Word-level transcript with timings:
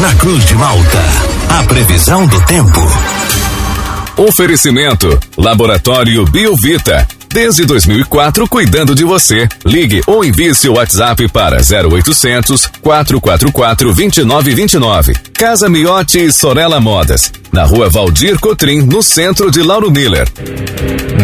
Na 0.00 0.14
Cruz 0.14 0.44
de 0.44 0.54
Malta, 0.54 0.98
a 1.58 1.64
previsão 1.64 2.24
do 2.24 2.40
tempo. 2.46 2.80
Oferecimento: 4.16 5.18
Laboratório 5.36 6.24
Biovita. 6.24 7.04
Desde 7.28 7.64
2004, 7.64 8.46
cuidando 8.48 8.94
de 8.94 9.02
você. 9.02 9.48
Ligue 9.66 10.00
ou 10.06 10.24
envie 10.24 10.54
seu 10.54 10.74
WhatsApp 10.74 11.26
para 11.28 11.56
0800 11.56 12.66
444 12.80 13.92
2929. 13.92 15.14
Casa 15.32 15.68
Miotti 15.68 16.26
e 16.26 16.32
Sorella 16.32 16.80
Modas. 16.80 17.32
Na 17.50 17.64
rua 17.64 17.90
Valdir 17.90 18.38
Cotrim, 18.38 18.82
no 18.82 19.02
centro 19.02 19.50
de 19.50 19.62
Lauro 19.62 19.90
Miller. 19.90 20.28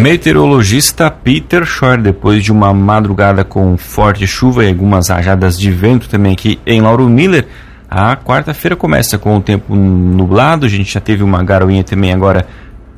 Meteorologista 0.00 1.10
Peter 1.10 1.64
Shore, 1.64 2.02
depois 2.02 2.42
de 2.42 2.50
uma 2.50 2.74
madrugada 2.74 3.44
com 3.44 3.76
forte 3.78 4.26
chuva 4.26 4.64
e 4.64 4.68
algumas 4.68 5.08
rajadas 5.10 5.56
de 5.56 5.70
vento 5.70 6.08
também 6.08 6.32
aqui 6.32 6.58
em 6.66 6.80
Lauro 6.80 7.08
Miller, 7.08 7.46
a 7.94 8.16
quarta-feira 8.16 8.74
começa 8.74 9.16
com 9.16 9.36
o 9.36 9.40
tempo 9.40 9.72
nublado. 9.76 10.66
A 10.66 10.68
gente 10.68 10.92
já 10.92 11.00
teve 11.00 11.22
uma 11.22 11.44
garoinha 11.44 11.84
também 11.84 12.12
agora 12.12 12.44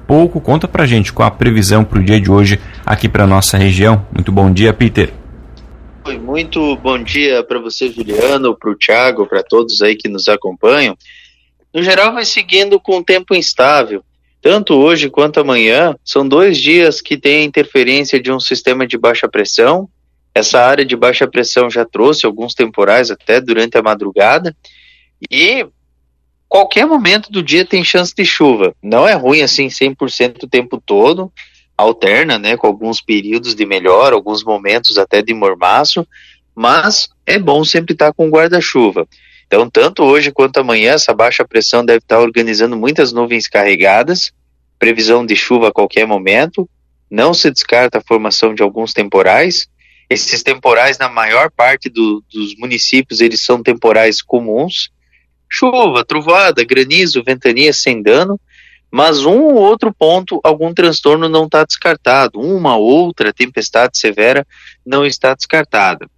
pouco. 0.06 0.40
Conta 0.40 0.66
pra 0.66 0.86
gente 0.86 1.12
qual 1.12 1.28
a 1.28 1.30
previsão 1.30 1.84
para 1.84 1.98
o 1.98 2.02
dia 2.02 2.18
de 2.18 2.30
hoje 2.30 2.58
aqui 2.84 3.06
para 3.06 3.26
nossa 3.26 3.58
região. 3.58 4.06
Muito 4.10 4.32
bom 4.32 4.50
dia, 4.50 4.72
Peter. 4.72 5.12
Muito 6.22 6.76
bom 6.76 7.02
dia 7.02 7.42
para 7.42 7.58
você, 7.58 7.92
Juliano, 7.92 8.56
para 8.56 8.70
o 8.70 8.74
Thiago, 8.74 9.26
para 9.26 9.42
todos 9.42 9.82
aí 9.82 9.96
que 9.96 10.08
nos 10.08 10.28
acompanham. 10.28 10.96
No 11.74 11.82
geral, 11.82 12.14
vai 12.14 12.24
seguindo 12.24 12.80
com 12.80 12.96
o 12.96 13.04
tempo 13.04 13.34
instável. 13.34 14.02
Tanto 14.40 14.74
hoje 14.74 15.10
quanto 15.10 15.40
amanhã, 15.40 15.94
são 16.02 16.26
dois 16.26 16.56
dias 16.56 17.02
que 17.02 17.18
tem 17.18 17.44
interferência 17.44 18.18
de 18.18 18.32
um 18.32 18.40
sistema 18.40 18.86
de 18.86 18.96
baixa 18.96 19.28
pressão. 19.28 19.90
Essa 20.34 20.60
área 20.60 20.86
de 20.86 20.96
baixa 20.96 21.26
pressão 21.26 21.68
já 21.68 21.84
trouxe 21.84 22.24
alguns 22.24 22.54
temporais 22.54 23.10
até 23.10 23.42
durante 23.42 23.76
a 23.76 23.82
madrugada. 23.82 24.56
E 25.30 25.66
qualquer 26.48 26.86
momento 26.86 27.30
do 27.30 27.42
dia 27.42 27.64
tem 27.64 27.84
chance 27.84 28.14
de 28.14 28.24
chuva. 28.24 28.74
Não 28.82 29.06
é 29.08 29.14
ruim 29.14 29.42
assim 29.42 29.68
100% 29.68 30.44
o 30.44 30.48
tempo 30.48 30.80
todo, 30.84 31.32
alterna, 31.76 32.38
né, 32.38 32.56
com 32.56 32.66
alguns 32.66 33.00
períodos 33.00 33.54
de 33.54 33.66
melhor, 33.66 34.12
alguns 34.12 34.42
momentos 34.42 34.96
até 34.96 35.20
de 35.20 35.34
mormaço, 35.34 36.06
mas 36.54 37.08
é 37.26 37.38
bom 37.38 37.64
sempre 37.64 37.92
estar 37.92 38.12
com 38.12 38.30
guarda-chuva. 38.30 39.06
Então, 39.46 39.68
tanto 39.70 40.02
hoje 40.02 40.32
quanto 40.32 40.58
amanhã, 40.58 40.92
essa 40.92 41.14
baixa 41.14 41.44
pressão 41.44 41.84
deve 41.84 41.98
estar 41.98 42.18
organizando 42.18 42.76
muitas 42.76 43.12
nuvens 43.12 43.46
carregadas, 43.46 44.32
previsão 44.78 45.24
de 45.24 45.36
chuva 45.36 45.68
a 45.68 45.72
qualquer 45.72 46.06
momento, 46.06 46.68
não 47.10 47.32
se 47.32 47.50
descarta 47.50 47.98
a 47.98 48.02
formação 48.02 48.54
de 48.54 48.62
alguns 48.62 48.92
temporais. 48.92 49.68
Esses 50.10 50.42
temporais, 50.42 50.98
na 50.98 51.08
maior 51.08 51.50
parte 51.50 51.88
do, 51.88 52.22
dos 52.32 52.56
municípios, 52.56 53.20
eles 53.20 53.40
são 53.42 53.62
temporais 53.62 54.20
comuns, 54.20 54.90
chuva, 55.48 56.04
trovoada, 56.04 56.64
granizo, 56.64 57.22
ventania 57.24 57.72
sem 57.72 58.02
dano, 58.02 58.40
mas 58.90 59.24
um 59.24 59.42
ou 59.42 59.54
outro 59.54 59.92
ponto, 59.92 60.40
algum 60.42 60.72
transtorno 60.72 61.28
não 61.28 61.44
está 61.44 61.64
descartado. 61.64 62.40
Uma 62.40 62.76
outra 62.76 63.32
tempestade 63.32 63.98
severa 63.98 64.46
não 64.84 65.04
está 65.04 65.34
descartada. 65.34 66.08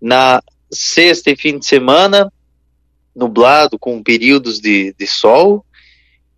Na 0.00 0.42
sexta 0.70 1.30
e 1.30 1.36
fim 1.36 1.58
de 1.58 1.66
semana, 1.66 2.32
nublado 3.14 3.78
com 3.78 4.02
períodos 4.02 4.60
de, 4.60 4.94
de 4.98 5.06
sol 5.06 5.64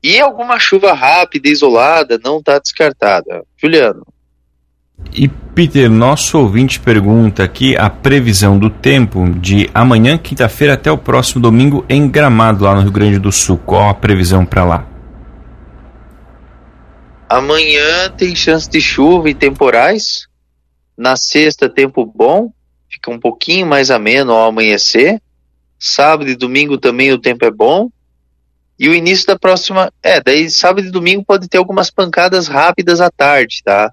e 0.02 0.20
alguma 0.20 0.58
chuva 0.58 0.92
rápida, 0.92 1.48
isolada, 1.48 2.20
não 2.22 2.38
está 2.38 2.58
descartada. 2.58 3.44
Juliano. 3.56 4.06
E 5.12 5.28
Peter, 5.28 5.88
nosso 5.88 6.38
ouvinte 6.38 6.80
pergunta 6.80 7.44
aqui 7.44 7.76
a 7.76 7.88
previsão 7.88 8.58
do 8.58 8.68
tempo 8.68 9.28
de 9.38 9.70
amanhã, 9.72 10.18
quinta-feira, 10.18 10.74
até 10.74 10.90
o 10.90 10.98
próximo 10.98 11.40
domingo 11.40 11.84
em 11.88 12.08
Gramado, 12.08 12.64
lá 12.64 12.74
no 12.74 12.82
Rio 12.82 12.90
Grande 12.90 13.18
do 13.18 13.30
Sul. 13.30 13.56
Qual 13.58 13.88
a 13.88 13.94
previsão 13.94 14.44
para 14.44 14.64
lá? 14.64 14.86
Amanhã 17.28 18.10
tem 18.16 18.34
chance 18.34 18.68
de 18.68 18.80
chuva 18.80 19.30
e 19.30 19.34
temporais. 19.34 20.26
Na 20.96 21.16
sexta, 21.16 21.68
tempo 21.68 22.04
bom, 22.04 22.52
fica 22.88 23.10
um 23.10 23.18
pouquinho 23.18 23.66
mais 23.66 23.90
ameno 23.90 24.32
ao 24.32 24.48
amanhecer. 24.48 25.20
Sábado 25.78 26.28
e 26.30 26.36
domingo 26.36 26.78
também 26.78 27.12
o 27.12 27.18
tempo 27.18 27.44
é 27.44 27.50
bom. 27.50 27.90
E 28.78 28.88
o 28.88 28.94
início 28.94 29.26
da 29.26 29.38
próxima. 29.38 29.92
É, 30.02 30.20
daí 30.20 30.50
sábado 30.50 30.86
e 30.86 30.90
domingo 30.90 31.24
pode 31.24 31.48
ter 31.48 31.58
algumas 31.58 31.90
pancadas 31.90 32.48
rápidas 32.48 33.00
à 33.00 33.10
tarde, 33.10 33.62
tá? 33.64 33.92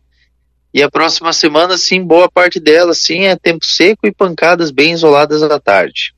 E 0.74 0.82
a 0.82 0.90
próxima 0.90 1.34
semana, 1.34 1.78
sim, 1.78 2.02
boa 2.02 2.30
parte 2.32 2.60
dela, 2.60 2.94
sim, 2.94 3.24
é 3.24 3.36
tempo 3.36 3.66
seco 3.66 4.08
e 4.08 4.12
pancadas 4.12 4.72
bem 4.72 4.94
isoladas 4.94 5.44
à 5.44 5.60
tarde. 5.60 6.14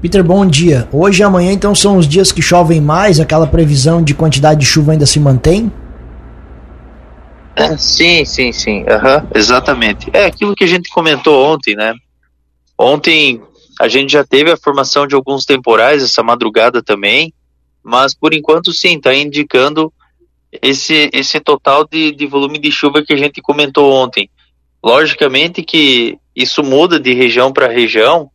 Peter, 0.00 0.22
bom 0.22 0.46
dia. 0.46 0.88
Hoje 0.92 1.20
e 1.20 1.24
amanhã, 1.24 1.52
então, 1.52 1.74
são 1.74 1.96
os 1.96 2.06
dias 2.06 2.30
que 2.30 2.40
chovem 2.40 2.80
mais? 2.80 3.18
Aquela 3.18 3.46
previsão 3.46 4.02
de 4.02 4.14
quantidade 4.14 4.60
de 4.60 4.66
chuva 4.66 4.92
ainda 4.92 5.06
se 5.06 5.18
mantém? 5.18 5.72
É, 7.56 7.76
sim, 7.76 8.24
sim, 8.24 8.52
sim. 8.52 8.82
Uhum, 8.82 9.28
exatamente. 9.34 10.08
É 10.12 10.26
aquilo 10.26 10.54
que 10.54 10.64
a 10.64 10.68
gente 10.68 10.88
comentou 10.88 11.52
ontem, 11.52 11.74
né? 11.74 11.92
Ontem 12.78 13.42
a 13.80 13.88
gente 13.88 14.12
já 14.12 14.24
teve 14.24 14.50
a 14.52 14.56
formação 14.56 15.06
de 15.06 15.14
alguns 15.14 15.44
temporais, 15.44 16.02
essa 16.02 16.22
madrugada 16.22 16.82
também, 16.82 17.34
mas 17.82 18.14
por 18.14 18.32
enquanto, 18.32 18.72
sim, 18.72 18.96
está 18.96 19.14
indicando 19.14 19.92
esse, 20.62 21.10
esse 21.12 21.40
total 21.40 21.86
de, 21.86 22.12
de 22.12 22.26
volume 22.26 22.58
de 22.58 22.70
chuva 22.70 23.02
que 23.02 23.12
a 23.12 23.16
gente 23.16 23.40
comentou 23.40 23.92
ontem. 23.92 24.28
Logicamente 24.82 25.62
que 25.62 26.18
isso 26.34 26.62
muda 26.62 26.98
de 26.98 27.12
região 27.12 27.52
para 27.52 27.68
região, 27.68 28.30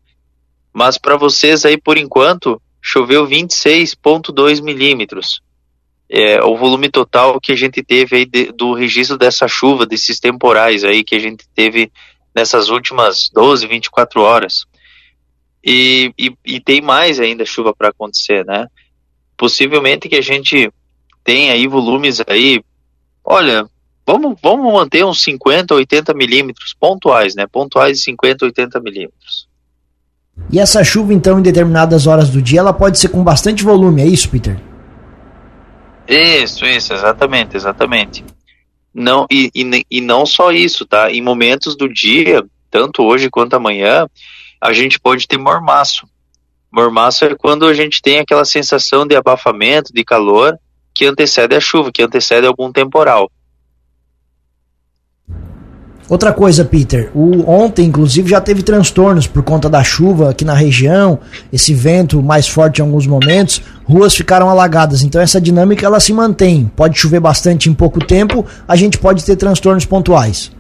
mas 0.72 0.98
para 0.98 1.18
vocês 1.18 1.66
aí, 1.66 1.78
por 1.78 1.98
enquanto, 1.98 2.62
choveu 2.82 3.28
26,2 3.28 4.62
milímetros. 4.62 5.42
É 6.08 6.44
o 6.44 6.56
volume 6.56 6.90
total 6.90 7.42
que 7.42 7.52
a 7.52 7.56
gente 7.56 7.82
teve 7.82 8.18
aí 8.18 8.26
de, 8.26 8.52
do 8.52 8.74
registro 8.74 9.18
dessa 9.18 9.48
chuva, 9.48 9.86
desses 9.86 10.20
temporais 10.20 10.84
aí 10.84 11.04
que 11.04 11.16
a 11.16 11.20
gente 11.20 11.46
teve 11.56 11.92
nessas 12.34 12.70
últimas 12.70 13.30
12, 13.34 13.66
24 13.66 14.22
horas. 14.22 14.66
E, 15.64 16.14
e, 16.18 16.32
e 16.46 16.60
tem 16.60 16.80
mais 16.80 17.20
ainda 17.20 17.44
chuva 17.44 17.74
para 17.74 17.90
acontecer, 17.90 18.46
né? 18.46 18.68
Possivelmente 19.36 20.08
que 20.08 20.16
a 20.16 20.22
gente 20.22 20.72
tem 21.26 21.50
aí 21.50 21.68
volumes 21.68 22.22
aí, 22.28 22.64
olha, 23.26 23.66
vamos, 24.06 24.38
vamos 24.42 24.72
manter 24.72 25.04
uns 25.04 25.22
50, 25.24 25.74
80 25.74 26.14
milímetros 26.14 26.74
pontuais, 26.80 27.36
né? 27.36 27.48
Pontuais 27.52 27.98
de 27.98 28.04
50, 28.04 28.46
80 28.46 28.80
milímetros. 28.80 29.48
E 30.52 30.60
essa 30.60 30.84
chuva, 30.84 31.14
então, 31.14 31.40
em 31.40 31.42
determinadas 31.42 32.06
horas 32.06 32.30
do 32.30 32.42
dia, 32.42 32.60
ela 32.60 32.74
pode 32.74 33.00
ser 33.00 33.10
com 33.10 33.24
bastante 33.24 33.64
volume, 33.64 34.04
é 34.04 34.06
isso, 34.06 34.30
Peter? 34.30 34.62
Isso, 36.08 36.64
isso, 36.66 36.94
exatamente, 36.94 37.58
exatamente. 37.58 38.24
Não, 38.94 39.26
e, 39.32 39.50
e, 39.56 39.86
e 39.90 40.02
não 40.02 40.26
só 40.26 40.52
isso, 40.52 40.86
tá? 40.86 41.12
Em 41.12 41.22
momentos 41.22 41.76
do 41.76 41.92
dia, 41.92 42.46
tanto 42.70 43.02
hoje 43.02 43.30
quanto 43.32 43.56
amanhã, 43.56 44.08
a 44.62 44.72
gente 44.72 45.00
pode 45.00 45.28
ter 45.28 45.38
mormaço. 45.38 46.08
Mormaço 46.72 47.26
é 47.26 47.34
quando 47.36 47.66
a 47.66 47.74
gente 47.74 48.02
tem 48.02 48.20
aquela 48.20 48.46
sensação 48.46 49.08
de 49.08 49.16
abafamento, 49.16 49.92
de 49.92 50.04
calor, 50.04 50.60
que 50.96 51.06
antecede 51.06 51.54
a 51.54 51.60
chuva, 51.60 51.92
que 51.92 52.02
antecede 52.02 52.48
algum 52.48 52.72
temporal. 52.72 53.30
Outra 56.08 56.32
coisa, 56.32 56.64
Peter, 56.64 57.10
o 57.16 57.50
ontem 57.50 57.88
inclusive 57.88 58.30
já 58.30 58.40
teve 58.40 58.62
transtornos 58.62 59.26
por 59.26 59.42
conta 59.42 59.68
da 59.68 59.84
chuva 59.84 60.30
aqui 60.30 60.46
na 60.46 60.54
região, 60.54 61.20
esse 61.52 61.74
vento 61.74 62.22
mais 62.22 62.48
forte 62.48 62.78
em 62.78 62.84
alguns 62.84 63.08
momentos, 63.08 63.60
ruas 63.84 64.16
ficaram 64.16 64.48
alagadas. 64.48 65.02
Então 65.02 65.20
essa 65.20 65.42
dinâmica 65.42 65.84
ela 65.84 66.00
se 66.00 66.14
mantém. 66.14 66.72
Pode 66.76 67.00
chover 67.00 67.20
bastante 67.20 67.70
em 67.70 67.74
pouco 67.74 68.00
tempo, 68.06 68.46
a 68.68 68.76
gente 68.76 69.00
pode 69.00 69.26
ter 69.26 69.36
transtornos 69.36 69.86
pontuais. 69.86 70.52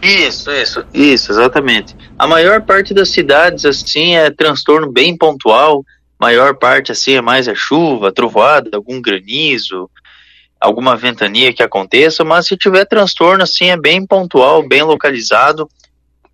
Isso, 0.00 0.50
isso, 0.50 0.84
isso, 0.94 1.32
exatamente. 1.32 1.96
A 2.16 2.26
maior 2.26 2.62
parte 2.62 2.94
das 2.94 3.10
cidades 3.10 3.64
assim 3.64 4.14
é 4.14 4.30
transtorno 4.30 4.90
bem 4.90 5.16
pontual, 5.16 5.84
maior 6.22 6.54
parte 6.54 6.92
assim 6.92 7.14
é 7.14 7.20
mais 7.20 7.48
a 7.48 7.54
chuva, 7.54 8.12
trovoada, 8.12 8.70
algum 8.76 9.02
granizo, 9.02 9.90
alguma 10.60 10.96
ventania 10.96 11.52
que 11.52 11.64
aconteça, 11.64 12.22
mas 12.22 12.46
se 12.46 12.56
tiver 12.56 12.84
transtorno 12.84 13.42
assim 13.42 13.70
é 13.70 13.76
bem 13.76 14.06
pontual, 14.06 14.62
bem 14.62 14.82
localizado. 14.82 15.68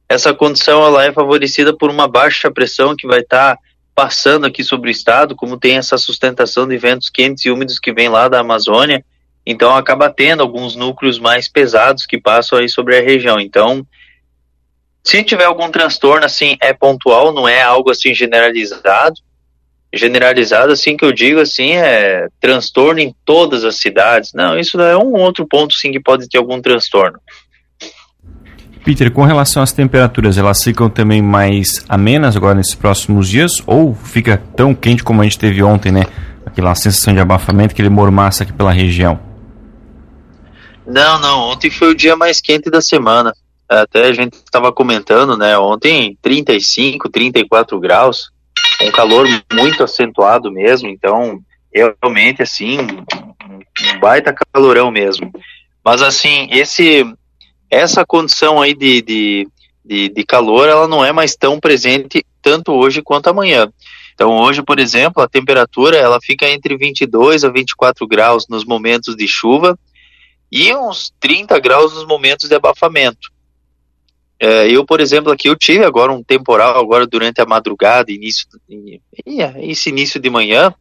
Essa 0.07 0.35
condição 0.35 0.85
ela 0.85 1.07
é 1.07 1.11
favorecida 1.11 1.75
por 1.75 1.91
uma 1.91 2.07
baixa 2.07 2.51
pressão 2.51 2.95
que 2.95 3.07
vai 3.07 3.21
estar 3.21 3.57
tá 3.57 3.63
passando 3.95 4.45
aqui 4.45 4.63
sobre 4.63 4.91
o 4.91 4.93
estado, 4.93 5.35
como 5.35 5.59
tem 5.59 5.79
essa 5.79 5.97
sustentação 5.97 6.69
de 6.69 6.77
ventos 6.77 7.09
quentes 7.09 7.47
e 7.47 7.51
úmidos 7.51 7.79
que 7.79 7.91
vem 7.91 8.11
lá 8.11 8.29
da 8.29 8.41
Amazônia, 8.41 9.03
então 9.47 9.75
acaba 9.75 10.11
tendo 10.11 10.43
alguns 10.43 10.77
núcleos 10.77 11.19
mais 11.19 11.49
pesados 11.49 12.05
que 12.05 12.21
passam 12.21 12.59
aí 12.59 12.69
sobre 12.69 12.99
a 12.99 13.03
região. 13.03 13.41
Então, 13.41 13.87
se 15.03 15.25
tiver 15.25 15.47
algum 15.47 15.71
transtorno 15.71 16.27
assim 16.27 16.59
é 16.61 16.75
pontual, 16.75 17.33
não 17.33 17.49
é 17.49 17.63
algo 17.63 17.91
assim 17.91 18.13
generalizado 18.13 19.19
generalizado, 19.93 20.73
assim 20.73 20.97
que 20.97 21.05
eu 21.05 21.13
digo 21.13 21.41
assim, 21.41 21.73
é 21.73 22.29
transtorno 22.41 23.01
em 23.01 23.15
todas 23.25 23.65
as 23.65 23.77
cidades. 23.77 24.33
Não, 24.35 24.59
isso 24.59 24.81
é 24.81 24.97
um 24.97 25.15
outro 25.15 25.47
ponto 25.47 25.75
sim 25.75 25.91
que 25.91 26.01
pode 26.01 26.29
ter 26.29 26.39
algum 26.39 26.61
transtorno. 26.61 27.19
Peter, 28.85 29.11
com 29.11 29.23
relação 29.23 29.63
às 29.63 29.73
temperaturas, 29.73 30.39
elas 30.39 30.63
ficam 30.63 30.89
também 30.89 31.21
mais 31.21 31.85
amenas 31.89 32.37
agora 32.37 32.55
nesses 32.55 32.75
próximos 32.75 33.29
dias 33.29 33.63
ou 33.67 33.95
fica 33.95 34.43
tão 34.57 34.75
quente 34.75 35.05
como 35.05 35.21
a 35.21 35.25
gente 35.25 35.39
teve 35.39 35.63
ontem, 35.63 35.93
né? 35.93 36.05
Aquela 36.47 36.75
sensação 36.75 37.13
de 37.13 37.21
abafamento, 37.21 37.73
aquele 37.73 37.91
mormaço 37.91 38.43
aqui 38.43 38.53
pela 38.53 38.73
região. 38.73 39.21
Não, 40.87 41.21
não. 41.21 41.51
Ontem 41.51 41.71
foi 41.71 41.91
o 41.91 41.95
dia 41.95 42.17
mais 42.17 42.41
quente 42.41 42.71
da 42.71 42.81
semana. 42.81 43.35
Até 43.69 44.07
a 44.07 44.13
gente 44.13 44.35
estava 44.35 44.73
comentando, 44.73 45.37
né? 45.37 45.59
Ontem 45.59 46.17
35, 46.23 47.11
34 47.11 47.79
graus, 47.79 48.31
um 48.81 48.91
calor 48.91 49.27
muito 49.53 49.83
acentuado 49.83 50.51
mesmo. 50.51 50.89
Então, 50.89 51.41
realmente, 51.73 52.43
assim, 52.43 52.79
um 52.81 54.01
baita 54.01 54.35
calorão 54.53 54.91
mesmo. 54.91 55.31
Mas, 55.85 56.03
assim, 56.03 56.49
esse, 56.51 57.05
essa 57.71 58.05
condição 58.05 58.61
aí 58.61 58.75
de, 58.75 59.03
de, 59.03 59.49
de, 59.85 60.09
de 60.09 60.25
calor, 60.25 60.69
ela 60.69 60.87
não 60.87 61.05
é 61.05 61.13
mais 61.13 61.35
tão 61.37 61.59
presente 61.59 62.25
tanto 62.43 62.73
hoje 62.73 63.03
quanto 63.03 63.29
amanhã. 63.29 63.71
Então, 64.15 64.37
hoje, 64.37 64.63
por 64.63 64.79
exemplo, 64.81 65.23
a 65.23 65.29
temperatura 65.29 65.97
ela 65.97 66.19
fica 66.21 66.49
entre 66.49 66.77
22 66.77 67.45
a 67.45 67.51
24 67.51 68.07
graus 68.07 68.47
nos 68.49 68.65
momentos 68.65 69.15
de 69.15 69.29
chuva 69.29 69.79
e 70.51 70.75
uns 70.75 71.13
30 71.21 71.59
graus 71.61 71.95
nos 71.95 72.07
momentos 72.07 72.49
de 72.49 72.55
abafamento. 72.55 73.31
É, 74.41 74.71
eu, 74.71 74.85
por 74.85 75.01
exemplo, 75.01 75.33
aqui 75.33 75.49
eu 75.49 75.57
tive 75.57 75.85
agora 75.85 76.13
um 76.13 76.23
temporal 76.23 76.79
agora 76.79 77.07
durante 77.07 77.41
a 77.41 77.47
madrugada, 77.47 78.13
início, 78.13 78.47
esse 79.57 79.89
início 79.89 80.21
de 80.21 80.31
manhã, 80.31 80.73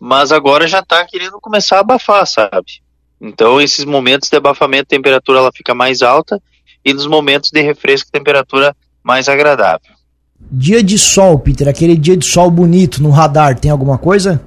mas 0.00 0.32
agora 0.32 0.66
já 0.66 0.80
está 0.80 1.04
querendo 1.04 1.38
começar 1.40 1.76
a 1.76 1.80
abafar, 1.80 2.26
sabe? 2.26 2.80
Então, 3.20 3.60
esses 3.60 3.84
momentos 3.84 4.28
de 4.28 4.36
abafamento, 4.36 4.84
a 4.84 4.96
temperatura 4.96 5.38
ela 5.38 5.50
fica 5.52 5.74
mais 5.74 6.02
alta 6.02 6.40
e 6.84 6.94
nos 6.94 7.06
momentos 7.06 7.50
de 7.50 7.60
refresco, 7.60 8.08
a 8.08 8.18
temperatura 8.18 8.76
mais 9.02 9.28
agradável. 9.28 9.94
Dia 10.50 10.82
de 10.82 10.98
sol, 10.98 11.38
Peter, 11.38 11.68
aquele 11.68 11.96
dia 11.96 12.16
de 12.16 12.26
sol 12.26 12.50
bonito 12.50 13.02
no 13.02 13.10
radar, 13.10 13.58
tem 13.58 13.70
alguma 13.70 13.98
coisa? 13.98 14.42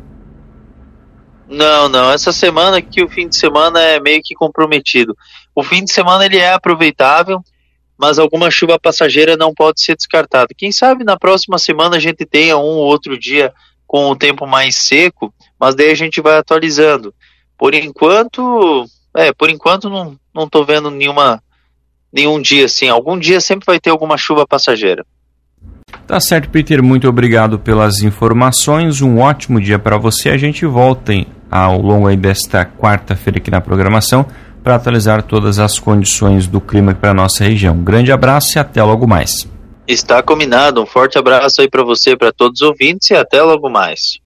Não, 1.48 1.90
não. 1.90 2.12
Essa 2.12 2.32
semana 2.32 2.78
aqui, 2.78 3.04
o 3.04 3.10
fim 3.10 3.28
de 3.28 3.36
semana 3.36 3.80
é 3.82 4.00
meio 4.00 4.22
que 4.24 4.36
comprometido. 4.36 5.18
O 5.56 5.64
fim 5.64 5.84
de 5.84 5.92
semana 5.92 6.26
ele 6.26 6.38
é 6.38 6.54
aproveitável, 6.54 7.44
mas 8.00 8.18
alguma 8.18 8.50
chuva 8.50 8.80
passageira 8.80 9.36
não 9.36 9.54
pode 9.54 9.84
ser 9.84 9.94
descartada. 9.94 10.48
Quem 10.58 10.72
sabe 10.72 11.04
na 11.04 11.18
próxima 11.20 11.58
semana 11.58 11.98
a 11.98 12.00
gente 12.00 12.26
tenha 12.26 12.58
um 12.58 12.62
ou 12.62 12.86
outro 12.86 13.20
dia 13.20 13.52
com 13.86 14.10
o 14.10 14.16
tempo 14.16 14.48
mais 14.48 14.76
seco, 14.76 15.34
mas 15.60 15.76
daí 15.76 15.92
a 15.92 15.96
gente 15.96 16.22
vai 16.22 16.38
atualizando. 16.38 17.14
Por 17.58 17.74
enquanto, 17.74 18.86
é, 19.18 19.34
por 19.34 19.50
enquanto 19.50 19.90
não, 19.90 20.18
não 20.34 20.48
tô 20.48 20.64
vendo 20.64 20.90
nenhuma 20.90 21.44
nenhum 22.12 22.42
dia 22.42 22.66
assim. 22.66 22.88
Algum 22.88 23.20
dia 23.20 23.42
sempre 23.42 23.66
vai 23.66 23.80
ter 23.80 23.90
alguma 23.90 24.18
chuva 24.18 24.48
passageira. 24.48 25.06
Tá 26.08 26.22
certo, 26.22 26.50
Peter. 26.50 26.82
Muito 26.82 27.08
obrigado 27.10 27.60
pelas 27.60 28.02
informações. 28.02 29.02
Um 29.02 29.20
ótimo 29.20 29.60
dia 29.60 29.78
para 29.78 29.98
você. 29.98 30.30
A 30.30 30.38
gente 30.38 30.66
volta 30.66 31.12
ao 31.52 31.82
longo 31.82 32.08
aí 32.08 32.16
desta 32.16 32.64
quarta-feira 32.64 33.40
aqui 33.40 33.52
na 33.52 33.60
programação 33.60 34.26
para 34.64 34.76
atualizar 34.76 35.24
todas 35.24 35.60
as 35.60 35.78
condições 35.78 36.48
do 36.48 36.60
clima 36.60 36.94
para 36.94 37.14
nossa 37.14 37.44
região. 37.44 37.76
Um 37.76 37.84
grande 37.84 38.12
abraço 38.12 38.58
e 38.58 38.60
até 38.60 38.84
logo 38.84 39.08
mais. 39.08 39.48
Está 39.88 40.22
combinado. 40.22 40.82
Um 40.82 40.86
forte 40.86 41.18
abraço 41.18 41.62
aí 41.62 41.70
para 41.70 41.84
você, 41.84 42.16
para 42.16 42.32
todos 42.32 42.62
os 42.62 42.68
ouvintes 42.68 43.10
e 43.10 43.16
até 43.16 43.42
logo 43.42 43.70
mais. 43.70 44.18